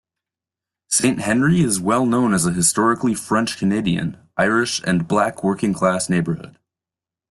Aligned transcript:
Saint-Henri 0.87 1.61
is 1.61 1.79
well 1.79 2.07
known 2.07 2.33
as 2.33 2.47
a 2.47 2.51
historically 2.53 3.13
French-Canadian, 3.13 4.17
Irish 4.35 4.81
and 4.83 5.07
black 5.07 5.43
working 5.43 5.75
class 5.75 6.09
neighbourhood. 6.09 6.57